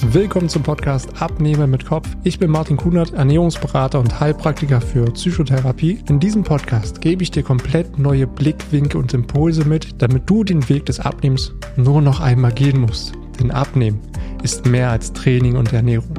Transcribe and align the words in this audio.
Willkommen 0.00 0.48
zum 0.48 0.62
Podcast 0.62 1.20
Abnehmen 1.20 1.72
mit 1.72 1.84
Kopf. 1.84 2.08
Ich 2.22 2.38
bin 2.38 2.52
Martin 2.52 2.76
Kunert, 2.76 3.14
Ernährungsberater 3.14 3.98
und 3.98 4.20
Heilpraktiker 4.20 4.80
für 4.80 5.04
Psychotherapie. 5.06 5.98
In 6.08 6.20
diesem 6.20 6.44
Podcast 6.44 7.00
gebe 7.00 7.24
ich 7.24 7.32
dir 7.32 7.42
komplett 7.42 7.98
neue 7.98 8.28
Blickwinkel 8.28 9.00
und 9.00 9.12
Impulse 9.12 9.66
mit, 9.66 10.00
damit 10.00 10.30
du 10.30 10.44
den 10.44 10.68
Weg 10.68 10.86
des 10.86 11.00
Abnehmens 11.00 11.52
nur 11.76 12.00
noch 12.00 12.20
einmal 12.20 12.52
gehen 12.52 12.80
musst. 12.80 13.12
Denn 13.40 13.50
Abnehmen 13.50 14.00
ist 14.44 14.66
mehr 14.66 14.90
als 14.90 15.12
Training 15.12 15.56
und 15.56 15.72
Ernährung. 15.72 16.14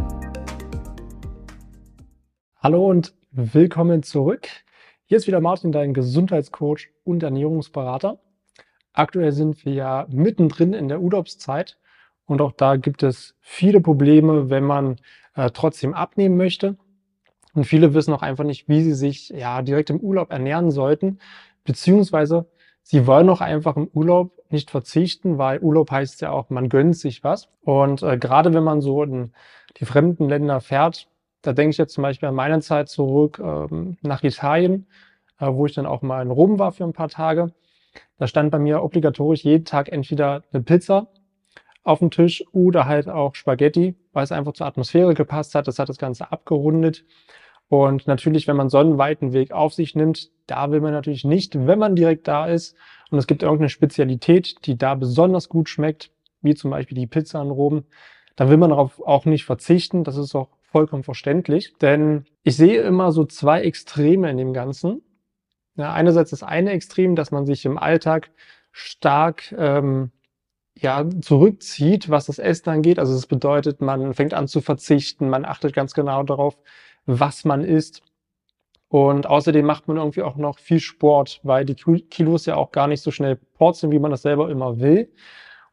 Hallo 2.58 2.86
und 2.86 3.14
willkommen 3.32 4.04
zurück. 4.04 4.50
Hier 5.06 5.18
ist 5.18 5.28
wieder 5.28 5.40
Martin, 5.40 5.72
dein 5.72 5.94
Gesundheitscoach 5.94 6.90
und 7.06 7.24
Ernährungsberater. 7.24 8.20
Aktuell 8.92 9.32
sind 9.32 9.64
wir 9.64 9.74
ja 9.74 10.08
mittendrin 10.10 10.74
in 10.74 10.90
der 10.90 11.00
Urlaubszeit 11.00 11.78
und 12.30 12.42
auch 12.42 12.52
da 12.52 12.76
gibt 12.76 13.02
es 13.02 13.34
viele 13.42 13.82
Probleme, 13.82 14.52
wenn 14.52 14.64
man 14.64 14.98
äh, 15.36 15.50
trotzdem 15.50 15.96
abnehmen 15.96 16.38
möchte. 16.38 16.78
Und 17.56 17.64
viele 17.64 17.96
wissen 17.96 18.14
auch 18.14 18.22
einfach 18.22 18.44
nicht, 18.44 18.70
wie 18.70 18.84
sie 18.84 18.94
sich 18.94 19.30
ja 19.30 19.64
direkt 19.64 19.90
im 19.90 20.00
Urlaub 20.00 20.32
ernähren 20.32 20.70
sollten, 20.70 21.18
beziehungsweise 21.64 22.46
sie 22.84 23.08
wollen 23.08 23.30
auch 23.30 23.42
einfach 23.42 23.76
im 23.78 23.90
Urlaub 23.94 24.32
nicht 24.52 24.70
verzichten, 24.70 25.40
weil 25.40 25.60
Urlaub 25.60 25.90
heißt 25.90 26.22
ja 26.22 26.30
auch, 26.30 26.52
man 26.52 26.70
gönnt 26.70 26.96
sich 26.96 27.24
was. 27.24 27.50
Und 27.62 28.04
äh, 28.04 28.20
gerade 28.20 28.54
wenn 28.54 28.64
man 28.64 28.82
so 28.82 29.02
in 29.02 29.34
die 29.78 29.86
fremden 29.86 30.30
Länder 30.30 30.62
fährt, 30.62 31.08
da 31.42 31.54
denke 31.54 31.72
ich 31.72 31.78
jetzt 31.80 31.96
zum 31.96 32.04
Beispiel 32.04 32.30
an 32.30 32.36
meine 32.36 32.62
Zeit 32.62 32.90
zurück 32.90 33.42
ähm, 33.44 33.98
nach 34.02 34.22
Italien, 34.22 34.86
äh, 35.40 35.48
wo 35.48 35.66
ich 35.66 35.74
dann 35.74 35.88
auch 35.88 36.04
mal 36.04 36.22
in 36.22 36.30
Rom 36.30 36.60
war 36.60 36.74
für 36.74 36.84
ein 36.84 36.94
paar 36.94 37.10
Tage. 37.10 37.54
Da 38.20 38.28
stand 38.28 38.52
bei 38.52 38.60
mir 38.60 38.84
obligatorisch 38.84 39.44
jeden 39.44 39.66
Tag 39.66 39.92
entweder 39.92 40.44
eine 40.54 40.62
Pizza 40.62 41.08
auf 41.90 42.00
dem 42.00 42.12
Tisch 42.12 42.44
oder 42.52 42.86
halt 42.86 43.10
auch 43.10 43.34
Spaghetti, 43.34 43.96
weil 44.14 44.24
es 44.24 44.32
einfach 44.32 44.54
zur 44.54 44.68
Atmosphäre 44.68 45.16
gepasst 45.16 45.56
hat. 45.56 45.68
Das 45.68 45.80
hat 45.80 45.90
das 45.90 45.98
Ganze 45.98 46.32
abgerundet. 46.32 47.04
Und 47.68 48.08
natürlich, 48.08 48.48
wenn 48.48 48.56
man 48.56 48.70
so 48.70 48.78
einen 48.78 48.98
weiten 48.98 49.34
Weg 49.34 49.52
auf 49.52 49.74
sich 49.74 49.96
nimmt, 49.96 50.30
da 50.46 50.72
will 50.72 50.82
man 50.82 50.92
natürlich 50.92 51.24
nicht, 51.24 51.68
wenn 51.68 51.80
man 51.80 51.96
direkt 51.96 52.28
da 52.28 52.46
ist 52.46 52.76
und 53.10 53.18
es 53.18 53.28
gibt 53.28 53.42
irgendeine 53.42 53.70
Spezialität, 53.70 54.66
die 54.66 54.78
da 54.78 54.96
besonders 54.96 55.50
gut 55.50 55.68
schmeckt, 55.68 56.12
wie 56.42 56.56
zum 56.56 56.72
Beispiel 56.72 56.96
die 56.96 57.08
Pizza 57.08 57.42
in 57.42 57.50
Rom, 57.50 57.84
dann 58.36 58.50
will 58.50 58.58
man 58.58 58.70
darauf 58.70 59.02
auch 59.06 59.26
nicht 59.26 59.46
verzichten. 59.46 60.04
Das 60.04 60.16
ist 60.16 60.36
auch 60.36 60.50
vollkommen 60.72 61.04
verständlich, 61.04 61.74
denn 61.82 62.26
ich 62.44 62.56
sehe 62.56 62.82
immer 62.82 63.12
so 63.12 63.26
zwei 63.26 63.62
Extreme 63.62 64.30
in 64.30 64.38
dem 64.38 64.54
Ganzen. 64.54 65.02
Ja, 65.76 65.94
einerseits 65.94 66.30
das 66.30 66.44
eine 66.44 66.72
Extrem, 66.72 67.16
dass 67.16 67.32
man 67.32 67.46
sich 67.46 67.66
im 67.66 67.78
Alltag 67.78 68.30
stark 68.72 69.54
ähm, 69.58 70.12
ja, 70.82 71.06
zurückzieht, 71.22 72.10
was 72.10 72.26
das 72.26 72.40
Essen 72.40 72.70
angeht. 72.70 73.00
Also 73.00 73.14
das 73.14 73.28
bedeutet, 73.28 73.82
man 73.82 74.14
fängt 74.14 74.34
an 74.34 74.48
zu 74.48 74.62
verzichten, 74.62 75.30
man 75.30 75.46
achtet 75.46 75.74
ganz 75.74 75.94
genau 75.94 76.24
darauf, 76.24 76.58
was 77.06 77.46
man 77.46 77.64
isst. 77.64 78.04
Und 78.88 79.28
außerdem 79.28 79.66
macht 79.66 79.88
man 79.88 79.98
irgendwie 79.98 80.24
auch 80.24 80.36
noch 80.36 80.58
viel 80.58 80.80
Sport, 80.80 81.42
weil 81.44 81.64
die 81.64 81.76
Kilos 81.76 82.46
ja 82.48 82.56
auch 82.56 82.72
gar 82.72 82.88
nicht 82.88 83.02
so 83.02 83.12
schnell 83.12 83.36
porzeln, 83.36 83.92
wie 83.92 84.00
man 84.00 84.12
das 84.12 84.24
selber 84.24 84.50
immer 84.50 84.80
will. 84.80 85.12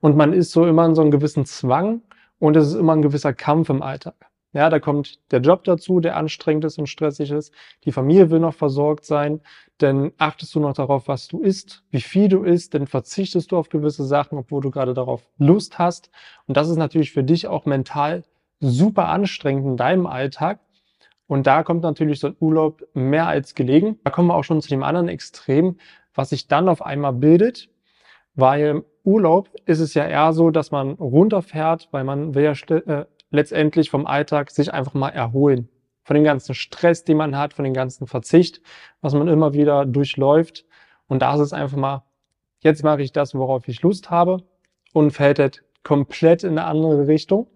Und 0.00 0.16
man 0.16 0.32
ist 0.34 0.52
so 0.52 0.66
immer 0.66 0.84
in 0.84 0.94
so 0.94 1.00
einem 1.00 1.10
gewissen 1.10 1.46
Zwang 1.46 2.02
und 2.38 2.56
es 2.56 2.68
ist 2.68 2.74
immer 2.74 2.94
ein 2.94 3.02
gewisser 3.02 3.32
Kampf 3.32 3.70
im 3.70 3.82
Alltag. 3.82 4.25
Ja, 4.52 4.70
da 4.70 4.80
kommt 4.80 5.19
der 5.33 5.41
Job 5.41 5.64
dazu, 5.64 6.00
der 6.00 6.16
anstrengend 6.16 6.64
ist 6.64 6.78
und 6.78 6.86
stressig 6.86 7.30
ist. 7.30 7.52
Die 7.84 7.92
Familie 7.92 8.30
will 8.30 8.41
noch 8.41 8.55
versorgt 8.55 9.05
sein. 9.05 9.41
Denn 9.80 10.12
achtest 10.16 10.55
du 10.55 10.61
noch 10.61 10.72
darauf, 10.72 11.08
was 11.08 11.28
du 11.28 11.41
isst, 11.41 11.84
wie 11.91 12.00
viel 12.00 12.28
du 12.28 12.42
isst, 12.42 12.72
dann 12.72 12.86
verzichtest 12.86 13.52
du 13.52 13.58
auf 13.58 13.69
gewisse 13.69 14.05
Sachen, 14.05 14.39
obwohl 14.39 14.62
du 14.62 14.70
gerade 14.70 14.94
darauf 14.94 15.28
Lust 15.36 15.78
hast. 15.78 16.11
Und 16.47 16.56
das 16.56 16.70
ist 16.70 16.78
natürlich 16.78 17.12
für 17.12 17.24
dich 17.24 17.47
auch 17.47 17.67
mental 17.67 18.22
super 18.61 19.08
anstrengend 19.08 19.67
in 19.67 19.77
deinem 19.77 20.06
Alltag. 20.06 20.61
Und 21.27 21.47
da 21.47 21.62
kommt 21.62 21.83
natürlich 21.83 22.20
so 22.20 22.28
ein 22.28 22.36
Urlaub 22.41 22.83
mehr 22.94 23.27
als 23.27 23.55
gelegen. 23.55 23.98
Da 24.05 24.11
kommen 24.11 24.28
wir 24.28 24.34
auch 24.34 24.45
schon 24.45 24.63
zu 24.63 24.68
dem 24.68 24.83
anderen 24.83 25.08
Extrem, 25.08 25.77
was 26.14 26.30
sich 26.30 26.48
dann 26.48 26.68
auf 26.68 26.80
einmal 26.80 27.13
bildet. 27.13 27.68
Weil 28.34 28.84
Urlaub 29.02 29.51
ist 29.67 29.80
es 29.80 29.95
ja 29.95 30.07
eher 30.07 30.33
so, 30.33 30.51
dass 30.51 30.70
man 30.70 30.92
runterfährt, 30.92 31.89
weil 31.90 32.05
man 32.05 32.34
will 32.34 32.45
ja 32.45 32.77
äh, 32.77 33.07
letztendlich 33.31 33.91
vom 33.91 34.07
Alltag 34.07 34.51
sich 34.51 34.73
einfach 34.73 34.95
mal 34.95 35.11
erholen. 35.11 35.69
Von 36.05 36.14
dem 36.14 36.25
ganzen 36.25 36.55
Stress, 36.55 37.05
den 37.05 37.17
man 37.17 37.37
hat, 37.37 37.55
von 37.55 37.64
dem 37.64 37.75
ganzen 37.75 38.07
Verzicht, 38.07 38.61
was 39.01 39.14
man 39.14 39.29
immer 39.29 39.55
wieder 39.55 39.85
durchläuft. 39.87 40.64
Und 41.09 41.20
da 41.23 41.35
ist 41.35 41.41
es 41.41 41.53
einfach 41.53 41.77
mal, 41.77 42.05
jetzt 42.61 42.85
mache 42.85 43.03
ich 43.03 43.13
das, 43.13 43.35
worauf 43.35 43.67
ich 43.69 43.83
Lust 43.83 44.11
habe 44.11 44.45
und 44.92 45.11
fällt 45.11 45.39
halt 45.39 45.64
komplett 45.83 46.45
in 46.45 46.53
eine 46.53 46.64
andere 46.64 47.09
Richtung. 47.09 47.48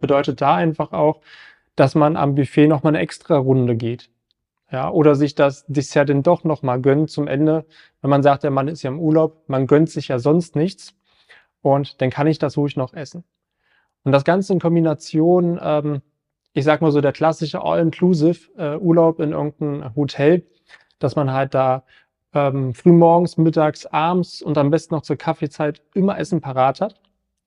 Bedeutet 0.00 0.40
da 0.40 0.54
einfach 0.54 0.92
auch, 0.92 1.20
dass 1.74 1.94
man 1.94 2.16
am 2.16 2.34
Buffet 2.34 2.66
nochmal 2.66 2.94
eine 2.94 3.02
extra 3.02 3.36
Runde 3.36 3.76
geht. 3.76 4.10
Ja, 4.70 4.90
oder 4.90 5.14
sich 5.14 5.34
das 5.34 5.64
Dessert 5.66 6.08
denn 6.08 6.22
doch 6.22 6.44
nochmal 6.44 6.80
gönnt 6.80 7.10
zum 7.10 7.26
Ende, 7.26 7.64
wenn 8.02 8.10
man 8.10 8.22
sagt, 8.22 8.42
der 8.42 8.50
Mann 8.50 8.68
ist 8.68 8.82
ja 8.82 8.90
im 8.90 9.00
Urlaub, 9.00 9.48
man 9.48 9.66
gönnt 9.66 9.90
sich 9.90 10.08
ja 10.08 10.18
sonst 10.18 10.56
nichts 10.56 10.94
und 11.62 12.02
dann 12.02 12.10
kann 12.10 12.26
ich 12.26 12.38
das 12.38 12.58
ruhig 12.58 12.76
noch 12.76 12.92
essen. 12.92 13.24
Und 14.04 14.12
das 14.12 14.24
Ganze 14.24 14.52
in 14.52 14.60
Kombination, 14.60 15.58
ähm, 15.62 16.02
ich 16.52 16.64
sag 16.64 16.80
mal 16.80 16.92
so 16.92 17.00
der 17.00 17.12
klassische 17.12 17.62
All-Inclusive 17.62 18.50
äh, 18.56 18.76
Urlaub 18.76 19.20
in 19.20 19.32
irgendeinem 19.32 19.94
Hotel, 19.94 20.46
dass 20.98 21.16
man 21.16 21.32
halt 21.32 21.54
da 21.54 21.84
ähm, 22.34 22.74
früh 22.74 22.92
morgens, 22.92 23.36
mittags, 23.36 23.86
abends 23.86 24.42
und 24.42 24.58
am 24.58 24.70
besten 24.70 24.94
noch 24.94 25.02
zur 25.02 25.16
Kaffeezeit 25.16 25.82
immer 25.94 26.18
Essen 26.18 26.40
parat 26.40 26.80
hat 26.80 27.00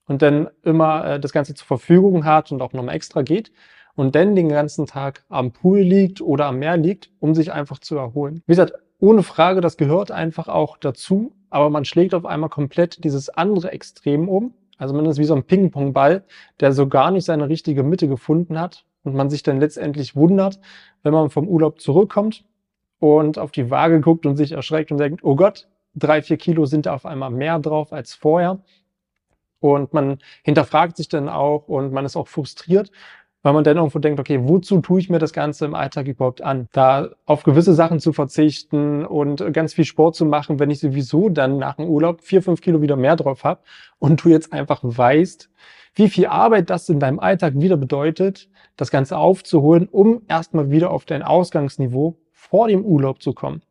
und 0.07 0.22
dann 0.22 0.50
immer 0.63 1.06
äh, 1.06 1.19
das 1.19 1.31
Ganze 1.31 1.53
zur 1.53 1.67
Verfügung 1.67 2.25
hat 2.25 2.51
und 2.51 2.61
auch 2.61 2.73
nochmal 2.73 2.95
extra 2.95 3.22
geht 3.22 3.51
und 3.95 4.16
dann 4.16 4.35
den 4.35 4.50
ganzen 4.50 4.85
Tag 4.85 5.23
am 5.29 5.51
Pool 5.51 5.79
liegt 5.79 6.22
oder 6.22 6.45
am 6.45 6.59
Meer 6.59 6.78
liegt, 6.78 7.11
um 7.19 7.35
sich 7.35 7.51
einfach 7.51 7.79
zu 7.79 7.97
erholen. 7.97 8.41
Wie 8.45 8.51
gesagt, 8.51 8.73
ohne 9.00 9.23
Frage, 9.23 9.61
das 9.61 9.78
gehört 9.78 10.11
einfach 10.11 10.47
auch 10.47 10.78
dazu, 10.78 11.34
aber 11.50 11.69
man 11.69 11.85
schlägt 11.85 12.13
auf 12.13 12.25
einmal 12.25 12.50
komplett 12.50 13.03
dieses 13.03 13.29
andere 13.29 13.72
Extrem 13.72 14.29
um 14.29 14.53
also 14.81 14.96
man 14.96 15.06
ist 15.06 15.19
wie 15.19 15.25
so 15.25 15.36
ein 15.36 15.44
Ping-Pong-Ball, 15.44 16.24
der 16.59 16.72
so 16.72 16.88
gar 16.88 17.12
nicht 17.12 17.25
seine 17.25 17.47
richtige 17.47 17.84
Mitte 17.84 18.08
gefunden 18.08 18.59
hat 18.59 18.84
und 19.03 19.14
man 19.14 19.30
sich 19.30 19.44
dann 19.44 19.59
letztendlich 19.59 20.16
wundert, 20.16 20.59
wenn 21.03 21.14
man 21.14 21.30
vom 21.30 21.47
Urlaub 21.47 21.80
zurückkommt 21.80 22.46
und 22.97 23.38
auf 23.38 23.52
die 23.52 23.70
Waage 23.70 24.02
guckt 24.02 24.25
und 24.25 24.38
sich 24.38 24.53
erschreckt 24.53 24.91
und 24.91 24.97
denkt, 24.97 25.24
oh 25.24 25.36
Gott, 25.36 25.68
drei, 25.94 26.24
vier 26.24 26.38
Kilo 26.38 26.66
sind 26.66 26.88
da 26.88 26.96
auf 26.96 27.06
einmal 27.06 27.30
mehr 27.30 27.59
drauf 27.59 27.94
als 27.94 28.16
vorher. 28.16 28.64
Und 29.59 29.94
man 29.94 30.18
hinterfragt 30.41 30.97
sich 30.97 31.09
dann 31.09 31.30
auch 31.30 31.68
und 31.68 31.94
man 31.94 32.03
ist 32.03 32.16
auch 32.16 32.28
frustriert, 32.28 32.90
weil 33.44 33.53
man 33.53 33.63
dann 33.63 33.78
irgendwo 33.78 34.00
denkt, 34.00 34.19
okay, 34.19 34.40
wozu 34.44 34.81
tue 34.81 35.00
ich 35.00 35.09
mir 35.09 35.19
das 35.19 35.34
Ganze 35.34 35.66
im 35.66 35.74
Alltag 35.74 36.07
überhaupt 36.07 36.41
an? 36.41 36.68
Da 36.74 37.09
auf 37.25 37.44
gewisse 37.44 37.74
Sachen 37.74 38.00
zu 38.00 38.13
verzichten 38.13 39.06
und 39.06 39.53
ganz 39.53 39.74
viel 39.74 39.85
Sport 39.85 40.16
zu 40.16 40.25
machen, 40.25 40.59
wenn 40.59 40.69
ich 40.69 40.79
sowieso 40.79 41.29
dann 41.29 41.57
nach 41.57 41.75
dem 41.75 41.88
Urlaub 41.88 42.22
vier, 42.22 42.44
fünf 42.44 42.62
Kilo 42.62 42.81
wieder 42.81 42.96
mehr 42.96 43.16
drauf 43.16 43.44
habe 43.44 43.62
und 43.97 44.24
du 44.24 44.29
jetzt 44.29 44.53
einfach 44.53 44.79
weißt, 44.84 45.50
wie 45.96 46.09
viel 46.09 46.28
Arbeit 46.28 46.69
das 46.69 46.88
in 46.88 47.00
deinem 47.00 47.19
Alltag 47.19 47.53
wieder 47.57 47.78
bedeutet, 47.78 48.50
das 48.78 48.91
Ganze 48.91 49.18
aufzuholen, 49.18 49.88
um 49.90 50.22
erstmal 50.28 50.69
wieder 50.69 50.91
auf 50.91 51.06
dein 51.06 51.23
Ausgangsniveau 51.23 52.18
vor 52.31 52.68
dem 52.68 52.85
Urlaub 52.85 53.22
zu 53.22 53.34
kommen. 53.34 53.62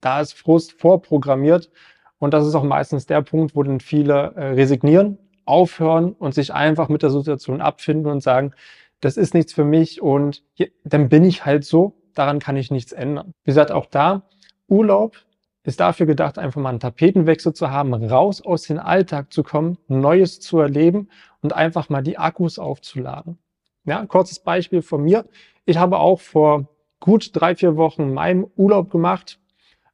Da 0.00 0.20
ist 0.20 0.34
Frust 0.34 0.72
vorprogrammiert 0.72 1.70
und 2.18 2.34
das 2.34 2.46
ist 2.46 2.54
auch 2.54 2.64
meistens 2.64 3.06
der 3.06 3.22
Punkt, 3.22 3.56
wo 3.56 3.62
dann 3.62 3.80
viele 3.80 4.34
äh, 4.34 4.48
resignieren 4.48 5.18
aufhören 5.46 6.12
und 6.12 6.34
sich 6.34 6.52
einfach 6.52 6.88
mit 6.88 7.02
der 7.02 7.10
Situation 7.10 7.60
abfinden 7.60 8.10
und 8.10 8.22
sagen, 8.22 8.52
das 9.00 9.16
ist 9.16 9.34
nichts 9.34 9.52
für 9.52 9.64
mich 9.64 10.02
und 10.02 10.42
hier, 10.54 10.68
dann 10.84 11.08
bin 11.08 11.24
ich 11.24 11.44
halt 11.44 11.64
so, 11.64 11.94
daran 12.14 12.38
kann 12.38 12.56
ich 12.56 12.70
nichts 12.70 12.92
ändern. 12.92 13.32
Wie 13.44 13.50
gesagt, 13.50 13.70
auch 13.72 13.86
da, 13.86 14.22
Urlaub 14.68 15.16
ist 15.62 15.80
dafür 15.80 16.06
gedacht, 16.06 16.38
einfach 16.38 16.60
mal 16.60 16.70
einen 16.70 16.80
Tapetenwechsel 16.80 17.52
zu 17.52 17.70
haben, 17.70 17.92
raus 17.92 18.40
aus 18.40 18.62
dem 18.62 18.78
Alltag 18.78 19.32
zu 19.32 19.42
kommen, 19.42 19.78
Neues 19.88 20.40
zu 20.40 20.58
erleben 20.60 21.08
und 21.40 21.52
einfach 21.52 21.88
mal 21.88 22.02
die 22.02 22.18
Akkus 22.18 22.58
aufzuladen. 22.58 23.38
Ja, 23.84 24.04
kurzes 24.06 24.38
Beispiel 24.40 24.82
von 24.82 25.02
mir. 25.02 25.26
Ich 25.64 25.76
habe 25.76 25.98
auch 25.98 26.20
vor 26.20 26.68
gut 27.00 27.30
drei, 27.32 27.54
vier 27.54 27.76
Wochen 27.76 28.14
meinen 28.14 28.46
Urlaub 28.56 28.90
gemacht, 28.90 29.38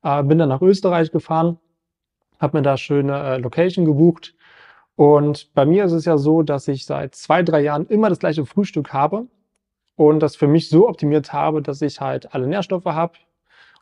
äh, 0.02 0.22
bin 0.22 0.38
dann 0.38 0.48
nach 0.48 0.62
Österreich 0.62 1.10
gefahren, 1.10 1.58
habe 2.38 2.58
mir 2.58 2.62
da 2.62 2.76
schöne 2.76 3.18
äh, 3.18 3.38
Location 3.38 3.84
gebucht, 3.84 4.34
und 4.96 5.52
bei 5.54 5.64
mir 5.64 5.84
ist 5.84 5.92
es 5.92 6.04
ja 6.04 6.18
so, 6.18 6.42
dass 6.42 6.68
ich 6.68 6.86
seit 6.86 7.14
zwei, 7.14 7.42
drei 7.42 7.60
Jahren 7.60 7.86
immer 7.86 8.08
das 8.08 8.18
gleiche 8.18 8.44
Frühstück 8.44 8.92
habe 8.92 9.26
und 9.96 10.20
das 10.20 10.36
für 10.36 10.46
mich 10.46 10.68
so 10.68 10.88
optimiert 10.88 11.32
habe, 11.32 11.62
dass 11.62 11.82
ich 11.82 12.00
halt 12.00 12.34
alle 12.34 12.46
Nährstoffe 12.46 12.84
habe 12.84 13.14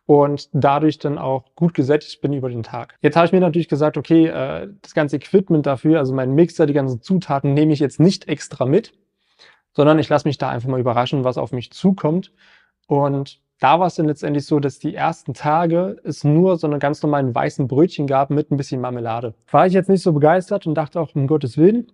und 0.07 0.49
dadurch 0.53 0.99
dann 0.99 1.19
auch 1.19 1.45
gut 1.55 1.75
gesättigt 1.75 2.21
bin 2.21 2.33
über 2.33 2.49
den 2.49 2.63
Tag. 2.63 2.97
Jetzt 3.01 3.17
habe 3.17 3.27
ich 3.27 3.33
mir 3.33 3.41
natürlich 3.41 3.69
gesagt, 3.69 3.97
okay, 3.97 4.27
äh, 4.27 4.69
das 4.83 4.95
ganze 4.95 5.17
Equipment 5.17 5.67
dafür, 5.67 5.99
also 5.99 6.15
mein 6.15 6.35
Mixer, 6.35 6.67
die 6.67 6.73
ganzen 6.73 7.01
Zutaten 7.01 7.55
nehme 7.55 7.73
ich 7.73 7.81
jetzt 7.81 8.01
nicht 8.01 8.29
extra 8.29 8.67
mit, 8.67 8.93
sondern 9.73 9.99
ich 9.99 10.09
lasse 10.09 10.27
mich 10.27 10.39
da 10.39 10.49
einfach 10.49 10.69
mal 10.69 10.81
überraschen, 10.81 11.25
was 11.25 11.39
auf 11.39 11.53
mich 11.53 11.71
zukommt. 11.73 12.33
Und 12.87 13.41
da 13.61 13.79
war 13.79 13.87
es 13.87 13.95
dann 13.95 14.07
letztendlich 14.07 14.47
so, 14.47 14.59
dass 14.59 14.79
die 14.79 14.95
ersten 14.95 15.35
Tage 15.35 15.97
es 16.03 16.25
nur 16.25 16.57
so 16.57 16.67
eine 16.67 16.79
ganz 16.79 17.03
normalen 17.03 17.35
weißen 17.35 17.69
Brötchen 17.69 18.07
gab 18.07 18.31
mit 18.31 18.51
ein 18.51 18.57
bisschen 18.57 18.81
Marmelade. 18.81 19.35
War 19.51 19.67
ich 19.67 19.73
jetzt 19.75 19.89
nicht 19.89 20.03
so 20.03 20.13
begeistert 20.13 20.67
und 20.67 20.75
dachte 20.75 21.01
auch, 21.01 21.15
um 21.15 21.27
Gottes 21.27 21.57
Willen, 21.57 21.93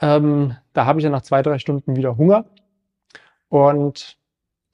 Ähm, 0.00 0.56
da 0.72 0.86
habe 0.86 0.98
ich 0.98 1.04
ja 1.04 1.10
nach 1.10 1.22
zwei, 1.22 1.40
drei 1.42 1.58
Stunden 1.58 1.94
wieder 1.94 2.16
Hunger 2.16 2.46
und 3.48 4.18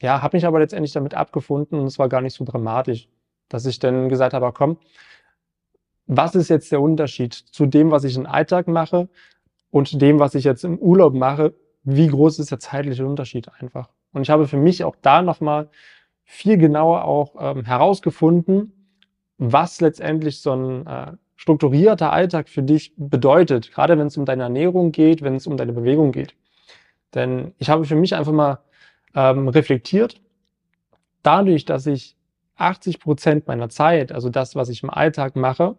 ja, 0.00 0.22
habe 0.22 0.36
mich 0.36 0.46
aber 0.46 0.58
letztendlich 0.60 0.92
damit 0.92 1.14
abgefunden 1.14 1.78
und 1.78 1.86
es 1.86 1.98
war 1.98 2.08
gar 2.08 2.22
nicht 2.22 2.34
so 2.34 2.44
dramatisch, 2.44 3.08
dass 3.50 3.66
ich 3.66 3.78
dann 3.78 4.08
gesagt 4.08 4.32
habe, 4.32 4.50
komm, 4.52 4.78
was 6.06 6.34
ist 6.34 6.48
jetzt 6.48 6.72
der 6.72 6.80
Unterschied 6.80 7.34
zu 7.34 7.66
dem, 7.66 7.90
was 7.90 8.04
ich 8.04 8.16
im 8.16 8.26
Alltag 8.26 8.66
mache 8.66 9.08
und 9.70 10.00
dem, 10.00 10.18
was 10.18 10.34
ich 10.34 10.44
jetzt 10.44 10.64
im 10.64 10.78
Urlaub 10.78 11.14
mache? 11.14 11.54
Wie 11.84 12.08
groß 12.08 12.38
ist 12.38 12.50
der 12.50 12.58
zeitliche 12.58 13.06
Unterschied 13.06 13.48
einfach? 13.60 13.90
Und 14.12 14.22
ich 14.22 14.30
habe 14.30 14.48
für 14.48 14.56
mich 14.56 14.84
auch 14.84 14.96
da 15.02 15.20
nochmal 15.22 15.68
viel 16.32 16.58
genauer 16.58 17.04
auch 17.04 17.34
ähm, 17.40 17.64
herausgefunden, 17.64 18.72
was 19.38 19.80
letztendlich 19.80 20.40
so 20.40 20.52
ein 20.52 20.86
äh, 20.86 21.12
strukturierter 21.34 22.12
Alltag 22.12 22.48
für 22.48 22.62
dich 22.62 22.94
bedeutet, 22.96 23.72
gerade 23.72 23.98
wenn 23.98 24.06
es 24.06 24.16
um 24.16 24.24
deine 24.26 24.44
Ernährung 24.44 24.92
geht, 24.92 25.22
wenn 25.22 25.34
es 25.34 25.48
um 25.48 25.56
deine 25.56 25.72
Bewegung 25.72 26.12
geht. 26.12 26.36
Denn 27.14 27.52
ich 27.58 27.68
habe 27.68 27.84
für 27.84 27.96
mich 27.96 28.14
einfach 28.14 28.30
mal 28.32 28.60
ähm, 29.16 29.48
reflektiert, 29.48 30.20
dadurch, 31.24 31.64
dass 31.64 31.86
ich 31.88 32.16
80 32.54 33.00
Prozent 33.00 33.48
meiner 33.48 33.68
Zeit, 33.68 34.12
also 34.12 34.28
das, 34.28 34.54
was 34.54 34.68
ich 34.68 34.84
im 34.84 34.90
Alltag 34.90 35.34
mache, 35.34 35.76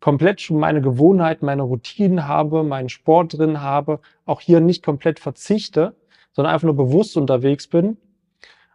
komplett 0.00 0.40
schon 0.40 0.58
meine 0.58 0.80
Gewohnheiten, 0.80 1.44
meine 1.44 1.62
Routinen 1.62 2.26
habe, 2.26 2.64
meinen 2.64 2.88
Sport 2.88 3.36
drin 3.36 3.60
habe, 3.60 4.00
auch 4.24 4.40
hier 4.40 4.60
nicht 4.60 4.82
komplett 4.82 5.20
verzichte, 5.20 5.94
sondern 6.32 6.54
einfach 6.54 6.66
nur 6.66 6.76
bewusst 6.76 7.18
unterwegs 7.18 7.66
bin 7.66 7.98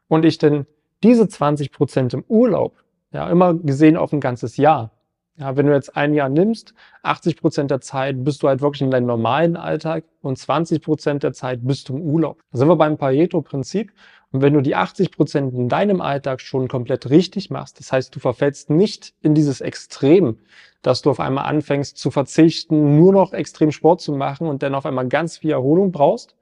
und 0.07 0.25
ich 0.25 0.37
denn 0.37 0.65
diese 1.03 1.27
20 1.27 1.71
Prozent 1.71 2.13
im 2.13 2.23
Urlaub, 2.27 2.75
ja, 3.11 3.29
immer 3.29 3.53
gesehen 3.53 3.97
auf 3.97 4.13
ein 4.13 4.19
ganzes 4.19 4.57
Jahr. 4.57 4.91
Ja, 5.39 5.55
wenn 5.55 5.67
du 5.67 5.73
jetzt 5.73 5.95
ein 5.95 6.15
Jahr 6.15 6.29
nimmst, 6.29 6.73
80 7.03 7.37
Prozent 7.37 7.69
der 7.69 7.79
Zeit 7.79 8.23
bist 8.23 8.41
du 8.41 8.47
halt 8.47 8.61
wirklich 8.61 8.81
in 8.81 8.89
deinem 8.89 9.05
normalen 9.05 9.55
Alltag 9.55 10.03
und 10.21 10.37
20 10.37 10.81
Prozent 10.81 11.21
der 11.21 11.31
Zeit 11.31 11.59
bist 11.61 11.89
du 11.89 11.95
im 11.95 12.01
Urlaub. 12.01 12.41
Da 12.51 12.57
sind 12.57 12.67
wir 12.67 12.75
beim 12.75 12.97
Pareto-Prinzip. 12.97 13.93
Und 14.31 14.41
wenn 14.41 14.53
du 14.53 14.61
die 14.61 14.75
80 14.75 15.11
Prozent 15.11 15.53
in 15.53 15.69
deinem 15.69 16.01
Alltag 16.01 16.41
schon 16.41 16.67
komplett 16.67 17.09
richtig 17.11 17.49
machst, 17.51 17.79
das 17.79 17.91
heißt, 17.91 18.15
du 18.15 18.19
verfällst 18.19 18.71
nicht 18.71 19.13
in 19.21 19.35
dieses 19.35 19.61
Extrem, 19.61 20.39
dass 20.81 21.03
du 21.03 21.11
auf 21.11 21.19
einmal 21.19 21.45
anfängst 21.45 21.97
zu 21.97 22.09
verzichten, 22.11 22.97
nur 22.97 23.13
noch 23.13 23.31
extrem 23.31 23.71
Sport 23.71 24.01
zu 24.01 24.13
machen 24.13 24.47
und 24.47 24.63
dann 24.63 24.75
auf 24.75 24.87
einmal 24.87 25.07
ganz 25.07 25.37
viel 25.37 25.51
Erholung 25.51 25.91
brauchst, 25.91 26.35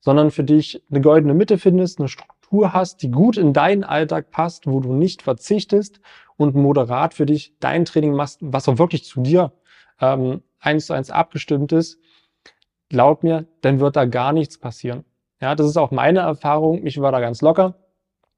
sondern 0.00 0.32
für 0.32 0.44
dich 0.44 0.82
eine 0.90 1.00
goldene 1.00 1.34
Mitte 1.34 1.56
findest, 1.56 1.98
eine 1.98 2.08
Struktur 2.08 2.33
hast, 2.52 3.02
die 3.02 3.10
gut 3.10 3.36
in 3.36 3.52
deinen 3.52 3.84
Alltag 3.84 4.30
passt, 4.30 4.66
wo 4.66 4.80
du 4.80 4.92
nicht 4.92 5.22
verzichtest 5.22 6.00
und 6.36 6.54
moderat 6.54 7.14
für 7.14 7.26
dich 7.26 7.54
dein 7.60 7.84
Training 7.84 8.14
machst, 8.14 8.38
was 8.40 8.68
auch 8.68 8.78
wirklich 8.78 9.04
zu 9.04 9.20
dir 9.20 9.52
ähm, 10.00 10.42
eins 10.60 10.86
zu 10.86 10.92
eins 10.92 11.10
abgestimmt 11.10 11.72
ist, 11.72 11.98
glaub 12.88 13.22
mir, 13.22 13.46
dann 13.60 13.80
wird 13.80 13.96
da 13.96 14.04
gar 14.04 14.32
nichts 14.32 14.58
passieren. 14.58 15.04
Ja, 15.40 15.54
das 15.54 15.66
ist 15.66 15.76
auch 15.76 15.90
meine 15.90 16.20
Erfahrung. 16.20 16.86
Ich 16.86 17.00
war 17.00 17.12
da 17.12 17.20
ganz 17.20 17.42
locker. 17.42 17.74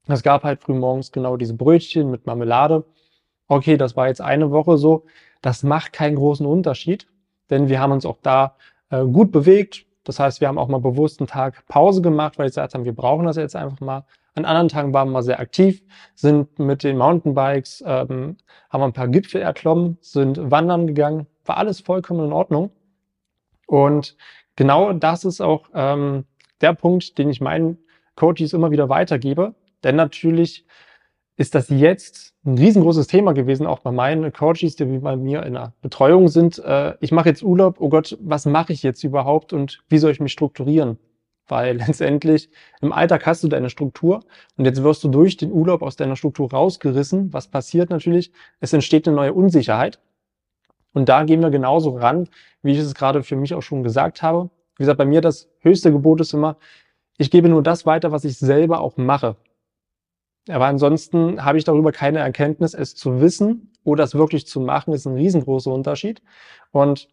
Es 0.08 0.23
gab 0.23 0.44
halt 0.44 0.62
frühmorgens 0.62 1.12
genau 1.12 1.37
diese 1.37 1.55
Brötchen 1.55 2.11
mit 2.11 2.26
Marmelade. 2.26 2.85
Okay, 3.49 3.76
das 3.76 3.97
war 3.97 4.08
jetzt 4.08 4.20
eine 4.20 4.50
Woche 4.50 4.76
so. 4.76 5.05
Das 5.41 5.62
macht 5.62 5.93
keinen 5.93 6.17
großen 6.17 6.47
Unterschied, 6.47 7.06
denn 7.50 7.69
wir 7.69 7.81
haben 7.81 7.93
uns 7.93 8.06
auch 8.06 8.19
da 8.23 8.56
äh, 8.91 9.05
gut 9.05 9.31
bewegt. 9.31 9.87
Das 10.06 10.20
heißt, 10.20 10.41
wir 10.41 10.47
haben 10.47 10.56
auch 10.56 10.69
mal 10.69 10.81
bewusst 10.81 11.20
einen 11.20 11.26
Tag 11.26 11.67
Pause 11.67 12.00
gemacht, 12.00 12.38
weil 12.38 12.44
wir 12.44 12.50
gesagt 12.50 12.75
haben, 12.75 12.85
wir 12.85 12.94
brauchen 12.94 13.26
das 13.26 13.37
jetzt 13.37 13.56
einfach 13.56 13.81
mal. 13.81 14.05
An 14.37 14.44
anderen 14.44 14.69
Tagen 14.69 14.94
waren 14.94 15.11
wir 15.11 15.23
sehr 15.23 15.41
aktiv, 15.41 15.82
sind 16.14 16.58
mit 16.58 16.85
den 16.85 16.97
Mountainbikes, 16.97 17.82
ähm, 17.85 18.37
haben 18.70 18.82
ein 18.82 18.93
paar 18.93 19.08
Gipfel 19.08 19.43
erklommen, 19.43 19.99
sind 20.00 20.50
wandern 20.50 20.87
gegangen, 20.87 21.26
war 21.44 21.56
alles 21.56 21.81
vollkommen 21.81 22.26
in 22.26 22.32
Ordnung. 22.32 22.70
Und 23.67 24.17
genau 24.55 24.93
das 24.93 25.25
ist 25.25 25.41
auch 25.41 25.69
ähm, 25.75 26.25
der 26.61 26.75
Punkt, 26.75 27.19
den 27.19 27.29
ich 27.29 27.41
meinen 27.41 27.79
Coaches 28.14 28.53
immer 28.53 28.70
wieder 28.70 28.88
weitergebe. 28.88 29.55
Denn 29.82 29.97
natürlich 29.97 30.67
ist 31.36 31.54
das 31.54 31.68
jetzt 31.68 32.34
ein 32.44 32.56
riesengroßes 32.56 33.06
Thema 33.08 33.32
gewesen, 33.34 33.66
auch 33.66 33.80
bei 33.80 33.92
meinen 33.92 34.32
Coaches, 34.32 34.76
die 34.76 34.84
bei 34.84 35.16
mir 35.16 35.42
in 35.42 35.54
der 35.54 35.74
Betreuung 35.82 36.28
sind. 36.28 36.58
Äh, 36.58 36.94
ich 37.00 37.12
mache 37.12 37.28
jetzt 37.28 37.42
Urlaub, 37.42 37.76
oh 37.78 37.88
Gott, 37.88 38.16
was 38.20 38.46
mache 38.46 38.72
ich 38.72 38.82
jetzt 38.82 39.04
überhaupt 39.04 39.52
und 39.52 39.82
wie 39.88 39.98
soll 39.98 40.12
ich 40.12 40.20
mich 40.20 40.32
strukturieren? 40.32 40.98
Weil 41.46 41.76
letztendlich 41.86 42.50
im 42.80 42.92
Alltag 42.92 43.26
hast 43.26 43.44
du 43.44 43.48
deine 43.48 43.68
Struktur 43.68 44.20
und 44.56 44.64
jetzt 44.64 44.82
wirst 44.82 45.04
du 45.04 45.08
durch 45.08 45.36
den 45.36 45.52
Urlaub 45.52 45.82
aus 45.82 45.96
deiner 45.96 46.16
Struktur 46.16 46.50
rausgerissen. 46.50 47.32
Was 47.32 47.48
passiert 47.48 47.90
natürlich? 47.90 48.32
Es 48.60 48.72
entsteht 48.72 49.06
eine 49.06 49.16
neue 49.16 49.34
Unsicherheit. 49.34 50.00
Und 50.94 51.10
da 51.10 51.24
gehen 51.24 51.42
wir 51.42 51.50
genauso 51.50 51.90
ran, 51.90 52.28
wie 52.62 52.72
ich 52.72 52.78
es 52.78 52.94
gerade 52.94 53.22
für 53.22 53.36
mich 53.36 53.52
auch 53.52 53.60
schon 53.60 53.82
gesagt 53.82 54.22
habe. 54.22 54.48
Wie 54.78 54.82
gesagt, 54.82 54.96
bei 54.96 55.04
mir 55.04 55.20
das 55.20 55.50
höchste 55.60 55.92
Gebot 55.92 56.22
ist 56.22 56.32
immer, 56.32 56.56
ich 57.18 57.30
gebe 57.30 57.50
nur 57.50 57.62
das 57.62 57.84
weiter, 57.84 58.12
was 58.12 58.24
ich 58.24 58.38
selber 58.38 58.80
auch 58.80 58.96
mache. 58.96 59.36
Aber 60.48 60.66
ansonsten 60.66 61.44
habe 61.44 61.58
ich 61.58 61.64
darüber 61.64 61.93
keine 61.93 62.20
Erkenntnis. 62.20 62.75
Es 62.75 62.94
zu 62.94 63.20
wissen 63.20 63.72
oder 63.84 64.04
es 64.04 64.14
wirklich 64.14 64.46
zu 64.46 64.60
machen, 64.60 64.93
ist 64.93 65.06
ein 65.06 65.14
riesengroßer 65.16 65.72
Unterschied. 65.72 66.22
Und 66.70 67.08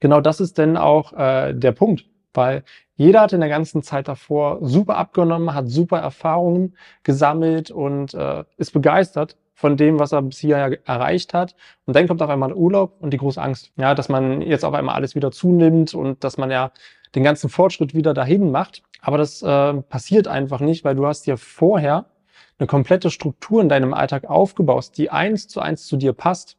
genau 0.00 0.20
das 0.20 0.40
ist 0.40 0.58
denn 0.58 0.76
auch 0.76 1.12
äh, 1.12 1.54
der 1.54 1.72
Punkt, 1.72 2.06
weil 2.34 2.64
jeder 2.94 3.22
hat 3.22 3.32
in 3.32 3.40
der 3.40 3.48
ganzen 3.48 3.82
Zeit 3.82 4.08
davor 4.08 4.58
super 4.62 4.96
abgenommen, 4.96 5.54
hat 5.54 5.68
super 5.68 5.98
Erfahrungen 5.98 6.76
gesammelt 7.02 7.70
und 7.70 8.14
äh, 8.14 8.44
ist 8.56 8.72
begeistert 8.72 9.36
von 9.54 9.76
dem, 9.76 9.98
was 9.98 10.12
er 10.12 10.22
bis 10.22 10.38
hier 10.38 10.56
erreicht 10.84 11.34
hat. 11.34 11.56
Und 11.86 11.96
dann 11.96 12.06
kommt 12.06 12.22
auf 12.22 12.30
einmal 12.30 12.52
Urlaub 12.52 12.96
und 13.00 13.10
die 13.10 13.16
große 13.16 13.40
Angst, 13.40 13.72
ja, 13.76 13.94
dass 13.94 14.08
man 14.08 14.42
jetzt 14.42 14.64
auf 14.64 14.74
einmal 14.74 14.94
alles 14.94 15.14
wieder 15.14 15.30
zunimmt 15.30 15.94
und 15.94 16.22
dass 16.24 16.36
man 16.36 16.50
ja 16.50 16.72
den 17.14 17.22
ganzen 17.22 17.48
Fortschritt 17.48 17.94
wieder 17.94 18.14
dahin 18.14 18.50
macht. 18.50 18.82
Aber 19.00 19.18
das 19.18 19.42
äh, 19.42 19.74
passiert 19.74 20.28
einfach 20.28 20.60
nicht, 20.60 20.84
weil 20.84 20.94
du 20.94 21.06
hast 21.06 21.26
dir 21.26 21.36
vorher 21.38 22.06
eine 22.58 22.66
komplette 22.66 23.10
Struktur 23.10 23.60
in 23.60 23.68
deinem 23.68 23.94
Alltag 23.94 24.24
aufgebaut, 24.24 24.92
die 24.96 25.10
eins 25.10 25.48
zu 25.48 25.60
eins 25.60 25.86
zu 25.86 25.96
dir 25.96 26.12
passt. 26.12 26.56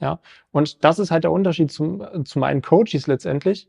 Ja, 0.00 0.20
und 0.52 0.84
das 0.84 0.98
ist 0.98 1.10
halt 1.10 1.24
der 1.24 1.32
Unterschied 1.32 1.72
zum, 1.72 2.24
zu 2.24 2.38
meinen 2.38 2.62
Coaches 2.62 3.06
letztendlich, 3.06 3.68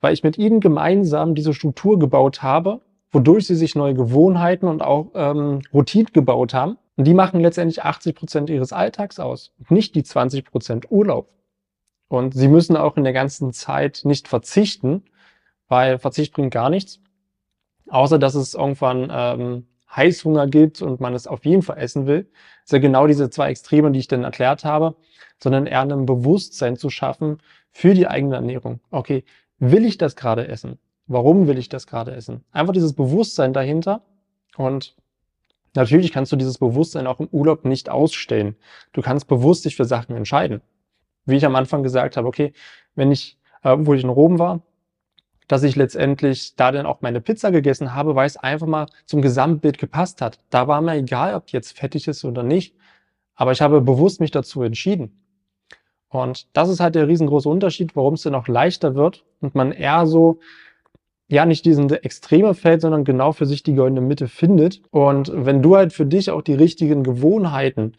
weil 0.00 0.12
ich 0.12 0.22
mit 0.22 0.36
ihnen 0.36 0.60
gemeinsam 0.60 1.34
diese 1.34 1.54
Struktur 1.54 1.98
gebaut 1.98 2.42
habe, 2.42 2.82
wodurch 3.10 3.46
sie 3.46 3.54
sich 3.54 3.74
neue 3.74 3.94
Gewohnheiten 3.94 4.66
und 4.66 4.82
auch 4.82 5.12
ähm, 5.14 5.62
Routinen 5.72 6.12
gebaut 6.12 6.52
haben. 6.52 6.76
Und 6.96 7.06
die 7.06 7.14
machen 7.14 7.40
letztendlich 7.40 7.82
80 7.82 8.14
Prozent 8.14 8.50
ihres 8.50 8.72
Alltags 8.72 9.18
aus, 9.18 9.54
nicht 9.70 9.94
die 9.94 10.02
20 10.02 10.44
Prozent 10.44 10.90
Urlaub. 10.90 11.30
Und 12.08 12.34
sie 12.34 12.48
müssen 12.48 12.76
auch 12.76 12.98
in 12.98 13.04
der 13.04 13.14
ganzen 13.14 13.54
Zeit 13.54 14.02
nicht 14.04 14.28
verzichten, 14.28 15.04
weil 15.68 15.98
Verzicht 15.98 16.34
bringt 16.34 16.52
gar 16.52 16.68
nichts, 16.68 17.00
außer 17.88 18.18
dass 18.18 18.34
es 18.34 18.52
irgendwann 18.52 19.08
ähm, 19.10 19.66
Heißhunger 19.94 20.46
gibt 20.46 20.82
und 20.82 21.00
man 21.00 21.14
es 21.14 21.26
auf 21.26 21.44
jeden 21.44 21.62
Fall 21.62 21.78
essen 21.78 22.06
will, 22.06 22.30
ist 22.64 22.72
ja 22.72 22.78
genau 22.78 23.06
diese 23.06 23.30
zwei 23.30 23.50
Extreme, 23.50 23.90
die 23.92 23.98
ich 23.98 24.08
dann 24.08 24.24
erklärt 24.24 24.64
habe, 24.64 24.96
sondern 25.42 25.66
eher 25.66 25.82
ein 25.82 26.06
Bewusstsein 26.06 26.76
zu 26.76 26.88
schaffen 26.90 27.38
für 27.70 27.94
die 27.94 28.06
eigene 28.06 28.36
Ernährung. 28.36 28.80
Okay, 28.90 29.24
will 29.58 29.84
ich 29.84 29.98
das 29.98 30.16
gerade 30.16 30.48
essen? 30.48 30.78
Warum 31.06 31.46
will 31.46 31.58
ich 31.58 31.68
das 31.68 31.86
gerade 31.86 32.12
essen? 32.12 32.44
Einfach 32.52 32.72
dieses 32.72 32.94
Bewusstsein 32.94 33.52
dahinter 33.52 34.02
und 34.56 34.96
natürlich 35.74 36.12
kannst 36.12 36.32
du 36.32 36.36
dieses 36.36 36.58
Bewusstsein 36.58 37.06
auch 37.06 37.20
im 37.20 37.28
Urlaub 37.28 37.64
nicht 37.64 37.90
ausstellen. 37.90 38.56
Du 38.92 39.02
kannst 39.02 39.26
bewusst 39.26 39.64
dich 39.64 39.76
für 39.76 39.84
Sachen 39.84 40.16
entscheiden. 40.16 40.62
Wie 41.26 41.36
ich 41.36 41.44
am 41.44 41.54
Anfang 41.54 41.82
gesagt 41.82 42.16
habe, 42.16 42.26
okay, 42.28 42.52
wenn 42.94 43.12
ich, 43.12 43.38
äh, 43.62 43.76
wo 43.78 43.94
ich 43.94 44.02
in 44.02 44.08
Rom 44.08 44.38
war, 44.38 44.62
dass 45.52 45.64
ich 45.64 45.76
letztendlich 45.76 46.56
da 46.56 46.72
dann 46.72 46.86
auch 46.86 47.02
meine 47.02 47.20
Pizza 47.20 47.50
gegessen 47.50 47.94
habe, 47.94 48.14
weil 48.14 48.26
es 48.26 48.38
einfach 48.38 48.66
mal 48.66 48.86
zum 49.04 49.20
Gesamtbild 49.20 49.76
gepasst 49.76 50.22
hat. 50.22 50.38
Da 50.48 50.66
war 50.66 50.80
mir 50.80 50.94
egal, 50.94 51.34
ob 51.34 51.50
jetzt 51.50 51.76
fettig 51.76 52.08
ist 52.08 52.24
oder 52.24 52.42
nicht. 52.42 52.74
Aber 53.34 53.52
ich 53.52 53.60
habe 53.60 53.82
bewusst 53.82 54.18
mich 54.18 54.30
dazu 54.30 54.62
entschieden. 54.62 55.22
Und 56.08 56.46
das 56.56 56.70
ist 56.70 56.80
halt 56.80 56.94
der 56.94 57.06
riesengroße 57.06 57.50
Unterschied, 57.50 57.94
warum 57.96 58.14
es 58.14 58.22
dann 58.22 58.34
auch 58.34 58.48
leichter 58.48 58.94
wird 58.94 59.26
und 59.42 59.54
man 59.54 59.72
eher 59.72 60.06
so, 60.06 60.38
ja, 61.28 61.44
nicht 61.44 61.66
diesen 61.66 61.90
Extreme 61.90 62.54
fällt, 62.54 62.80
sondern 62.80 63.04
genau 63.04 63.32
für 63.32 63.44
sich 63.44 63.62
die 63.62 63.74
goldene 63.74 64.00
Mitte 64.00 64.28
findet. 64.28 64.80
Und 64.90 65.30
wenn 65.34 65.60
du 65.60 65.76
halt 65.76 65.92
für 65.92 66.06
dich 66.06 66.30
auch 66.30 66.40
die 66.40 66.54
richtigen 66.54 67.02
Gewohnheiten 67.02 67.92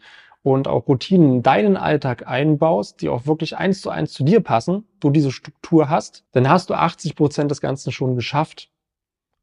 und 0.44 0.68
auch 0.68 0.86
Routinen 0.86 1.36
in 1.36 1.42
deinen 1.42 1.78
Alltag 1.78 2.28
einbaust, 2.28 3.00
die 3.00 3.08
auch 3.08 3.26
wirklich 3.26 3.56
eins 3.56 3.80
zu 3.80 3.88
eins 3.88 4.12
zu 4.12 4.24
dir 4.24 4.40
passen, 4.40 4.84
du 5.00 5.08
diese 5.08 5.32
Struktur 5.32 5.88
hast, 5.88 6.22
dann 6.32 6.50
hast 6.50 6.68
du 6.68 6.74
80 6.74 7.16
Prozent 7.16 7.50
des 7.50 7.62
Ganzen 7.62 7.92
schon 7.92 8.14
geschafft 8.14 8.70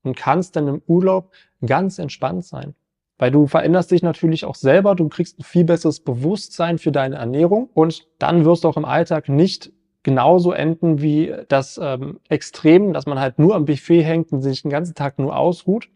und 0.04 0.16
kannst 0.16 0.56
dann 0.56 0.68
im 0.68 0.82
Urlaub 0.86 1.32
ganz 1.66 1.98
entspannt 1.98 2.46
sein. 2.46 2.76
Weil 3.18 3.32
du 3.32 3.48
veränderst 3.48 3.90
dich 3.90 4.04
natürlich 4.04 4.46
auch 4.46 4.54
selber, 4.54 4.94
du 4.94 5.10
kriegst 5.10 5.40
ein 5.40 5.44
viel 5.44 5.64
besseres 5.64 6.02
Bewusstsein 6.02 6.78
für 6.78 6.92
deine 6.92 7.16
Ernährung 7.16 7.68
und 7.74 8.08
dann 8.20 8.46
wirst 8.46 8.64
du 8.64 8.68
auch 8.68 8.78
im 8.78 8.86
Alltag 8.86 9.28
nicht 9.28 9.72
genauso 10.04 10.52
enden 10.52 11.02
wie 11.02 11.34
das 11.48 11.80
ähm, 11.82 12.20
Extrem, 12.30 12.94
dass 12.94 13.08
man 13.08 13.20
halt 13.20 13.40
nur 13.40 13.56
am 13.56 13.66
Buffet 13.66 14.04
hängt 14.04 14.32
und 14.32 14.44
sich 14.44 14.62
den 14.62 14.70
ganzen 14.70 14.94
Tag 14.94 15.18
nur 15.18 15.36
ausruht, 15.36 15.90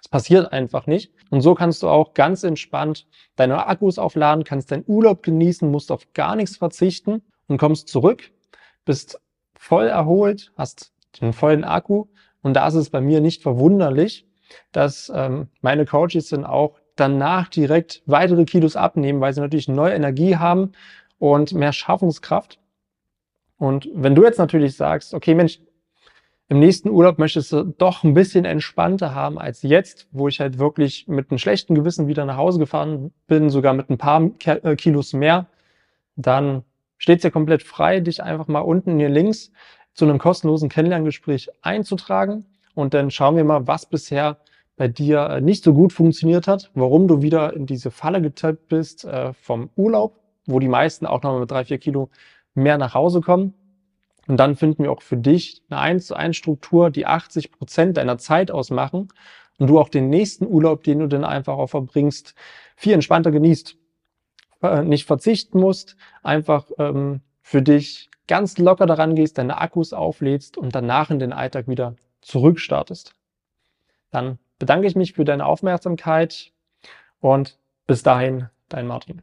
das 0.00 0.08
passiert 0.08 0.52
einfach 0.52 0.86
nicht. 0.86 1.12
Und 1.30 1.42
so 1.42 1.54
kannst 1.54 1.82
du 1.82 1.88
auch 1.88 2.14
ganz 2.14 2.42
entspannt 2.42 3.06
deine 3.36 3.66
Akkus 3.66 3.98
aufladen, 3.98 4.44
kannst 4.44 4.70
deinen 4.72 4.84
Urlaub 4.86 5.22
genießen, 5.22 5.70
musst 5.70 5.92
auf 5.92 6.12
gar 6.14 6.36
nichts 6.36 6.56
verzichten 6.56 7.22
und 7.48 7.58
kommst 7.58 7.88
zurück, 7.88 8.30
bist 8.84 9.20
voll 9.54 9.86
erholt, 9.86 10.52
hast 10.56 10.92
den 11.20 11.32
vollen 11.32 11.64
Akku 11.64 12.06
und 12.42 12.54
da 12.54 12.66
ist 12.66 12.74
es 12.74 12.90
bei 12.90 13.00
mir 13.00 13.20
nicht 13.20 13.42
verwunderlich, 13.42 14.26
dass 14.72 15.12
ähm, 15.14 15.48
meine 15.60 15.84
Coaches 15.84 16.30
dann 16.30 16.46
auch 16.46 16.78
danach 16.96 17.48
direkt 17.48 18.02
weitere 18.06 18.44
Kilos 18.44 18.76
abnehmen, 18.76 19.20
weil 19.20 19.34
sie 19.34 19.40
natürlich 19.40 19.68
neue 19.68 19.94
Energie 19.94 20.36
haben 20.36 20.72
und 21.18 21.52
mehr 21.52 21.72
Schaffungskraft. 21.72 22.58
Und 23.58 23.88
wenn 23.92 24.14
du 24.14 24.24
jetzt 24.24 24.38
natürlich 24.38 24.76
sagst, 24.76 25.12
okay, 25.12 25.34
Mensch, 25.34 25.60
im 26.50 26.58
nächsten 26.58 26.90
Urlaub 26.90 27.20
möchtest 27.20 27.52
du 27.52 27.62
doch 27.62 28.02
ein 28.02 28.12
bisschen 28.12 28.44
entspannter 28.44 29.14
haben 29.14 29.38
als 29.38 29.62
jetzt, 29.62 30.08
wo 30.10 30.26
ich 30.26 30.40
halt 30.40 30.58
wirklich 30.58 31.06
mit 31.06 31.30
einem 31.30 31.38
schlechten 31.38 31.76
Gewissen 31.76 32.08
wieder 32.08 32.24
nach 32.24 32.36
Hause 32.36 32.58
gefahren 32.58 33.12
bin, 33.28 33.50
sogar 33.50 33.72
mit 33.72 33.88
ein 33.88 33.98
paar 33.98 34.28
äh, 34.44 34.74
Kilos 34.74 35.12
mehr, 35.12 35.46
dann 36.16 36.64
steht 36.98 37.18
es 37.18 37.22
dir 37.22 37.30
komplett 37.30 37.62
frei, 37.62 38.00
dich 38.00 38.20
einfach 38.24 38.48
mal 38.48 38.60
unten 38.60 38.98
hier 38.98 39.08
links 39.08 39.52
zu 39.94 40.04
einem 40.04 40.18
kostenlosen 40.18 40.68
Kennenlerngespräch 40.68 41.50
einzutragen. 41.62 42.46
Und 42.74 42.94
dann 42.94 43.12
schauen 43.12 43.36
wir 43.36 43.44
mal, 43.44 43.68
was 43.68 43.86
bisher 43.86 44.38
bei 44.76 44.88
dir 44.88 45.30
äh, 45.30 45.40
nicht 45.40 45.62
so 45.62 45.72
gut 45.72 45.92
funktioniert 45.92 46.48
hat, 46.48 46.72
warum 46.74 47.06
du 47.06 47.22
wieder 47.22 47.54
in 47.54 47.66
diese 47.66 47.92
Falle 47.92 48.20
getippt 48.20 48.66
bist 48.66 49.04
äh, 49.04 49.32
vom 49.34 49.70
Urlaub, 49.76 50.18
wo 50.46 50.58
die 50.58 50.66
meisten 50.66 51.06
auch 51.06 51.22
nochmal 51.22 51.42
mit 51.42 51.50
drei, 51.52 51.64
vier 51.64 51.78
Kilo 51.78 52.10
mehr 52.54 52.76
nach 52.76 52.94
Hause 52.94 53.20
kommen. 53.20 53.54
Und 54.30 54.36
dann 54.36 54.54
finden 54.54 54.84
wir 54.84 54.92
auch 54.92 55.02
für 55.02 55.16
dich 55.16 55.60
eine 55.70 55.80
1 55.80 56.06
zu 56.06 56.14
1 56.14 56.36
Struktur, 56.36 56.90
die 56.90 57.04
80 57.04 57.50
Prozent 57.50 57.96
deiner 57.96 58.16
Zeit 58.16 58.52
ausmachen 58.52 59.08
und 59.58 59.66
du 59.66 59.80
auch 59.80 59.88
den 59.88 60.08
nächsten 60.08 60.46
Urlaub, 60.46 60.84
den 60.84 61.00
du 61.00 61.08
dann 61.08 61.24
einfach 61.24 61.54
auch 61.54 61.66
verbringst, 61.66 62.36
viel 62.76 62.92
entspannter 62.92 63.32
genießt. 63.32 63.76
Äh, 64.62 64.82
nicht 64.82 65.04
verzichten 65.04 65.58
musst, 65.58 65.96
einfach 66.22 66.70
ähm, 66.78 67.22
für 67.42 67.60
dich 67.60 68.08
ganz 68.28 68.56
locker 68.56 68.86
daran 68.86 69.16
gehst, 69.16 69.36
deine 69.36 69.58
Akkus 69.58 69.92
auflädst 69.92 70.56
und 70.56 70.76
danach 70.76 71.10
in 71.10 71.18
den 71.18 71.32
Alltag 71.32 71.66
wieder 71.66 71.96
zurückstartest. 72.20 73.16
Dann 74.12 74.38
bedanke 74.60 74.86
ich 74.86 74.94
mich 74.94 75.14
für 75.14 75.24
deine 75.24 75.44
Aufmerksamkeit 75.44 76.52
und 77.18 77.58
bis 77.88 78.04
dahin, 78.04 78.48
dein 78.68 78.86
Martin. 78.86 79.22